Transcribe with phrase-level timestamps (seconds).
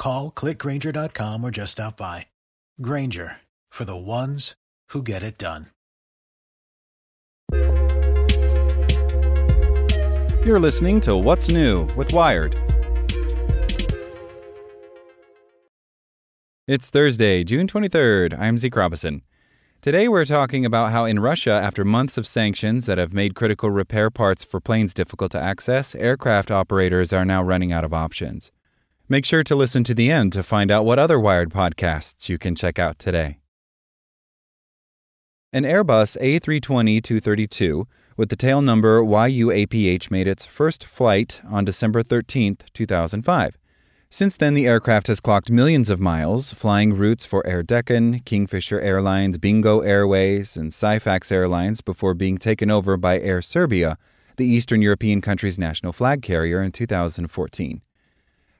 [0.00, 2.26] Call click grainger.com or just stop by.
[2.80, 3.36] Grainger
[3.68, 4.54] for the ones
[4.88, 5.66] who get it done.
[10.42, 12.56] You're listening to What's New with Wired.
[16.66, 18.38] It's Thursday, June 23rd.
[18.38, 19.20] I'm Zeke Robison.
[19.82, 23.70] Today we're talking about how in Russia, after months of sanctions that have made critical
[23.70, 28.50] repair parts for planes difficult to access, aircraft operators are now running out of options.
[29.12, 32.38] Make sure to listen to the end to find out what other Wired podcasts you
[32.38, 33.40] can check out today.
[35.52, 42.04] An Airbus A320 232 with the tail number YUAPH made its first flight on December
[42.04, 43.58] 13, 2005.
[44.10, 48.80] Since then, the aircraft has clocked millions of miles, flying routes for Air Deccan, Kingfisher
[48.80, 53.98] Airlines, Bingo Airways, and Syfax Airlines before being taken over by Air Serbia,
[54.36, 57.82] the Eastern European country's national flag carrier, in 2014.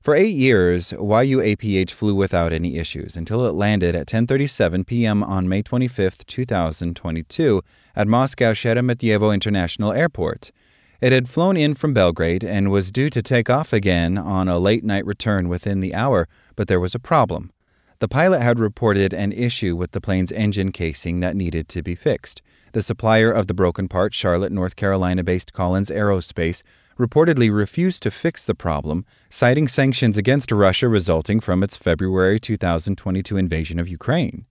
[0.00, 5.24] For eight years, YUAPH flew without any issues until it landed at 10:37 p.m.
[5.24, 7.62] on May 25, 2022,
[7.96, 10.52] at Moscow Sheremetyevo International Airport.
[11.00, 14.58] It had flown in from Belgrade and was due to take off again on a
[14.58, 17.52] late night return within the hour, but there was a problem.
[17.98, 21.96] The pilot had reported an issue with the plane's engine casing that needed to be
[21.96, 22.40] fixed.
[22.72, 26.62] The supplier of the broken part, Charlotte, North Carolina based Collins Aerospace,
[26.98, 33.36] reportedly refused to fix the problem, citing sanctions against Russia resulting from its February 2022
[33.36, 34.46] invasion of Ukraine.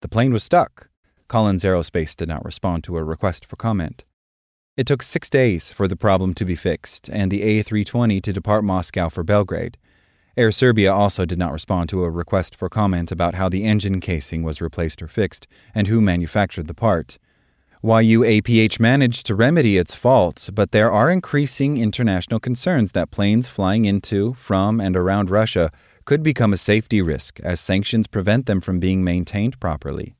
[0.00, 0.88] The plane was stuck.
[1.28, 4.04] Collins Aerospace did not respond to a request for comment.
[4.76, 8.64] It took six days for the problem to be fixed and the A320 to depart
[8.64, 9.78] Moscow for Belgrade.
[10.36, 14.00] Air Serbia also did not respond to a request for comment about how the engine
[14.00, 15.46] casing was replaced or fixed
[15.76, 17.18] and who manufactured the part.
[17.84, 23.84] YUAPH managed to remedy its faults, but there are increasing international concerns that planes flying
[23.84, 25.70] into, from, and around Russia
[26.06, 30.16] could become a safety risk as sanctions prevent them from being maintained properly.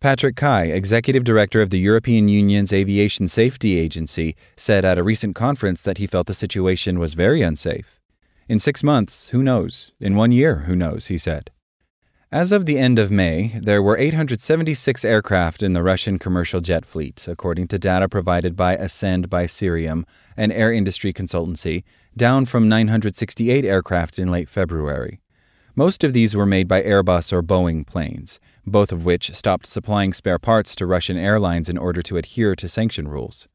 [0.00, 5.36] Patrick Ky, executive director of the European Union's Aviation Safety Agency, said at a recent
[5.36, 8.00] conference that he felt the situation was very unsafe.
[8.48, 9.92] In six months, who knows?
[10.00, 11.06] In one year, who knows?
[11.06, 11.52] he said.
[12.30, 16.84] As of the end of May, there were 876 aircraft in the Russian commercial jet
[16.84, 20.04] fleet, according to data provided by Ascend by Cirium,
[20.36, 21.84] an air industry consultancy,
[22.18, 25.20] down from 968 aircraft in late February.
[25.74, 30.12] Most of these were made by Airbus or Boeing planes, both of which stopped supplying
[30.12, 33.48] spare parts to Russian airlines in order to adhere to sanction rules.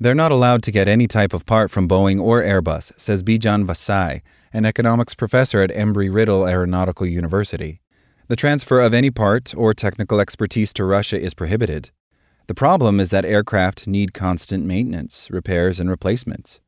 [0.00, 3.66] They're not allowed to get any type of part from Boeing or Airbus, says Bijan
[3.66, 4.22] Vasigh,
[4.52, 7.80] an economics professor at Embry Riddle Aeronautical University.
[8.28, 11.90] The transfer of any part or technical expertise to Russia is prohibited.
[12.48, 16.58] The problem is that aircraft need constant maintenance, repairs, and replacements.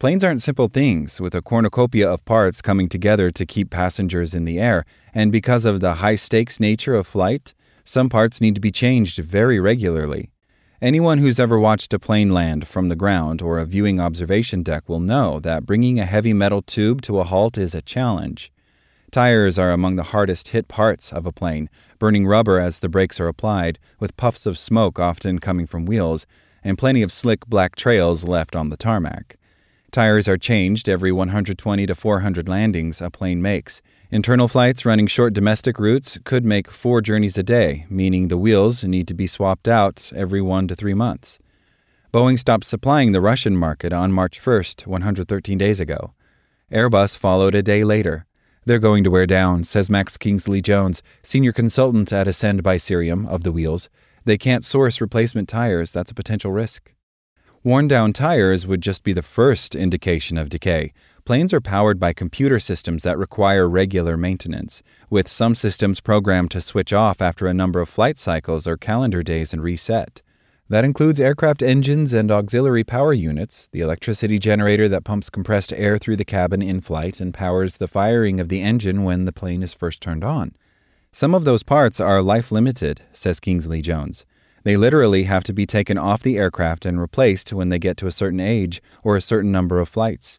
[0.00, 4.44] Planes aren't simple things, with a cornucopia of parts coming together to keep passengers in
[4.44, 7.54] the air, and because of the high stakes nature of flight,
[7.84, 10.30] some parts need to be changed very regularly.
[10.82, 14.88] Anyone who's ever watched a plane land from the ground or a viewing observation deck
[14.88, 18.52] will know that bringing a heavy metal tube to a halt is a challenge.
[19.10, 23.18] Tires are among the hardest hit parts of a plane, burning rubber as the brakes
[23.18, 26.26] are applied, with puffs of smoke often coming from wheels,
[26.62, 29.36] and plenty of slick black trails left on the tarmac.
[29.90, 33.80] Tires are changed every 120 to 400 landings a plane makes.
[34.10, 38.84] Internal flights running short domestic routes could make four journeys a day, meaning the wheels
[38.84, 41.38] need to be swapped out every one to three months.
[42.12, 46.12] Boeing stopped supplying the Russian market on March 1st, 113 days ago.
[46.70, 48.26] Airbus followed a day later.
[48.68, 53.26] They're going to wear down, says Max Kingsley Jones, senior consultant at Ascend by Cirium
[53.26, 53.88] of the wheels.
[54.26, 56.92] They can't source replacement tires, that's a potential risk.
[57.64, 60.92] Worn down tires would just be the first indication of decay.
[61.24, 66.60] Planes are powered by computer systems that require regular maintenance, with some systems programmed to
[66.60, 70.20] switch off after a number of flight cycles or calendar days and reset.
[70.70, 75.96] That includes aircraft engines and auxiliary power units, the electricity generator that pumps compressed air
[75.96, 79.62] through the cabin in flight and powers the firing of the engine when the plane
[79.62, 80.54] is first turned on.
[81.10, 84.26] Some of those parts are life limited, says Kingsley Jones.
[84.62, 88.06] They literally have to be taken off the aircraft and replaced when they get to
[88.06, 90.38] a certain age or a certain number of flights.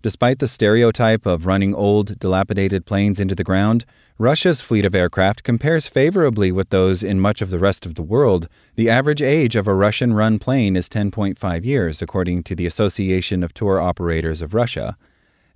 [0.00, 3.84] Despite the stereotype of running old, dilapidated planes into the ground,
[4.16, 8.02] Russia's fleet of aircraft compares favorably with those in much of the rest of the
[8.02, 8.48] world.
[8.76, 13.42] The average age of a Russian run plane is 10.5 years, according to the Association
[13.42, 14.96] of Tour Operators of Russia.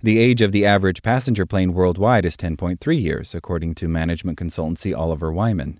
[0.01, 4.93] The age of the average passenger plane worldwide is 10.3 years, according to management consultancy
[4.93, 5.79] Oliver Wyman.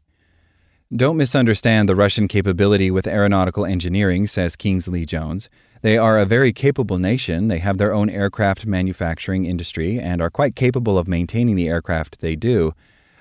[0.95, 5.49] Don't misunderstand the Russian capability with aeronautical engineering, says Kingsley Jones.
[5.81, 7.47] They are a very capable nation.
[7.47, 12.19] They have their own aircraft manufacturing industry and are quite capable of maintaining the aircraft
[12.19, 12.73] they do.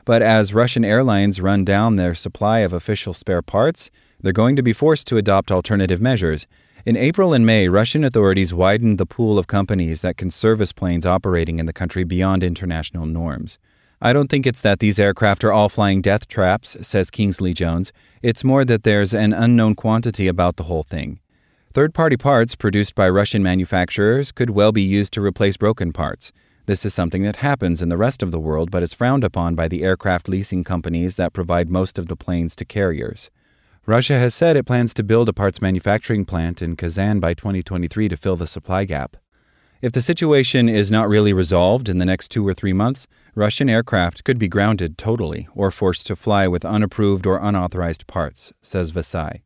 [0.04, 4.62] But as Russian airlines run down their supply of official spare parts, they're going to
[4.62, 6.46] be forced to adopt alternative measures.
[6.84, 11.06] In April and May, Russian authorities widened the pool of companies that can service planes
[11.06, 13.58] operating in the country beyond international norms.
[14.04, 17.92] I don't think it's that these aircraft are all flying death traps, says Kingsley Jones.
[18.20, 21.20] It's more that there's an unknown quantity about the whole thing.
[21.72, 26.32] Third party parts produced by Russian manufacturers could well be used to replace broken parts.
[26.66, 29.54] This is something that happens in the rest of the world but is frowned upon
[29.54, 33.30] by the aircraft leasing companies that provide most of the planes to carriers.
[33.86, 38.08] Russia has said it plans to build a parts manufacturing plant in Kazan by 2023
[38.08, 39.16] to fill the supply gap.
[39.82, 43.68] If the situation is not really resolved in the next two or three months, Russian
[43.68, 48.92] aircraft could be grounded totally or forced to fly with unapproved or unauthorized parts, says
[48.92, 49.40] Vasigh.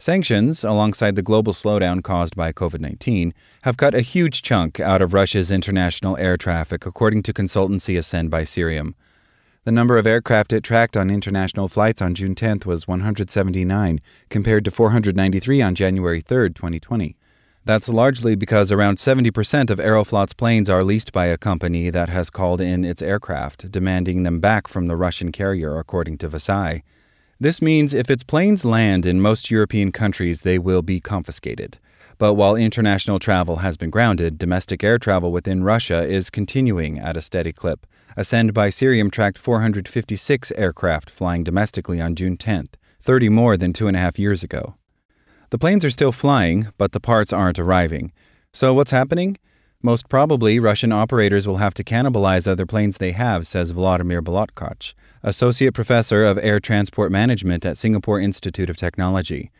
[0.00, 3.32] Sanctions, alongside the global slowdown caused by COVID 19,
[3.62, 8.28] have cut a huge chunk out of Russia's international air traffic, according to consultancy Ascend
[8.28, 8.94] by Cirium.
[9.62, 14.64] The number of aircraft it tracked on international flights on June 10th was 179, compared
[14.64, 17.16] to 493 on January 3, 2020.
[17.66, 22.30] That's largely because around 70% of Aeroflot's planes are leased by a company that has
[22.30, 26.82] called in its aircraft, demanding them back from the Russian carrier, according to Vasigh.
[27.40, 31.78] This means if its planes land in most European countries, they will be confiscated.
[32.18, 37.16] But while international travel has been grounded, domestic air travel within Russia is continuing at
[37.16, 37.84] a steady clip.
[38.16, 43.88] Ascend by Cirium tracked 456 aircraft flying domestically on June 10th, 30 more than two
[43.88, 44.76] and a half years ago.
[45.50, 48.12] The planes are still flying, but the parts aren't arriving.
[48.52, 49.38] So what's happening?
[49.82, 54.94] Most probably, Russian operators will have to cannibalize other planes they have, says Vladimir Bilotkach,
[55.22, 59.50] Associate Professor of Air Transport Management at Singapore Institute of Technology.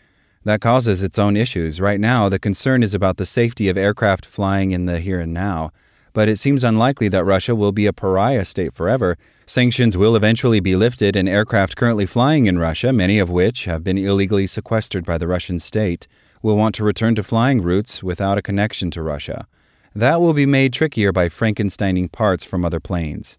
[0.44, 1.80] That causes its own issues.
[1.80, 5.34] Right now, the concern is about the safety of aircraft flying in the here and
[5.34, 5.70] now
[6.16, 9.18] but it seems unlikely that Russia will be a pariah state forever.
[9.44, 13.84] Sanctions will eventually be lifted, and aircraft currently flying in Russia, many of which have
[13.84, 16.06] been illegally sequestered by the Russian state,
[16.40, 19.46] will want to return to flying routes without a connection to Russia.
[19.94, 23.36] That will be made trickier by Frankensteining parts from other planes.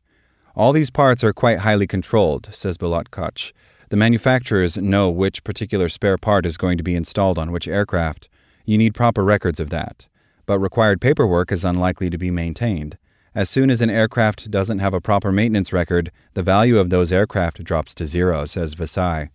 [0.55, 3.53] All these parts are quite highly controlled, says Bilotkach.
[3.89, 8.29] The manufacturers know which particular spare part is going to be installed on which aircraft.
[8.65, 10.07] You need proper records of that
[10.47, 12.97] but required paperwork is unlikely to be maintained.
[13.35, 17.11] As soon as an aircraft doesn't have a proper maintenance record, the value of those
[17.11, 19.29] aircraft drops to zero, says Vasigh.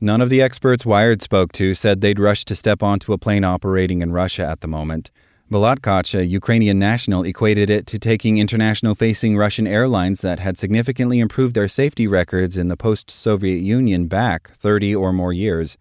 [0.00, 3.42] None of the experts Wired spoke to said they'd rush to step onto a plane
[3.42, 5.10] operating in Russia at the moment.
[5.50, 11.18] Bilotkach, a Ukrainian national, equated it to taking international facing Russian airlines that had significantly
[11.18, 15.76] improved their safety records in the post Soviet Union back 30 or more years.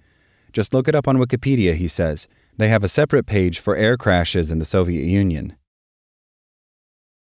[0.51, 2.27] Just look it up on Wikipedia, he says.
[2.57, 5.55] They have a separate page for air crashes in the Soviet Union.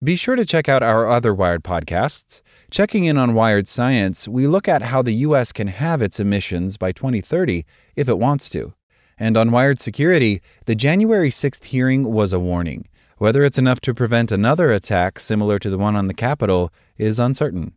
[0.02, 2.42] Be sure to check out our other Wired podcasts.
[2.72, 5.52] Checking in on Wired Science, we look at how the U.S.
[5.52, 7.64] can have its emissions by 2030
[7.94, 8.74] if it wants to.
[9.16, 12.88] And on Wired Security, the January 6th hearing was a warning.
[13.18, 17.20] Whether it's enough to prevent another attack similar to the one on the Capitol is
[17.20, 17.74] uncertain.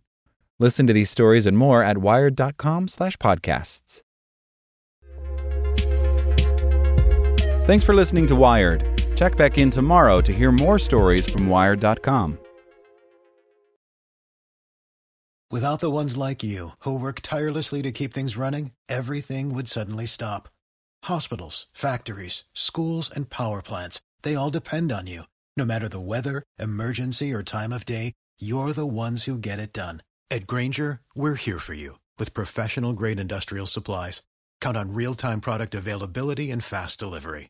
[0.57, 4.01] Listen to these stories and more at wired.com/podcasts.
[7.65, 9.01] Thanks for listening to Wired.
[9.15, 12.37] Check back in tomorrow to hear more stories from Wired.com.
[15.49, 20.05] Without the ones like you, who work tirelessly to keep things running, everything would suddenly
[20.05, 20.47] stop.
[21.05, 25.23] Hospitals, factories, schools, and power plants, they all depend on you.
[25.57, 29.73] No matter the weather, emergency, or time of day, you're the ones who get it
[29.73, 30.03] done.
[30.29, 34.21] At Grainger, we're here for you with professional grade industrial supplies.
[34.61, 37.49] Count on real time product availability and fast delivery.